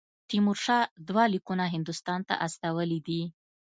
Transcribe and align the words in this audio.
تیمورشاه 0.29 0.85
دوه 1.07 1.23
لیکونه 1.33 1.65
هندوستان 1.73 2.19
ته 2.27 2.33
استولي 2.45 2.99
دي. 3.07 3.21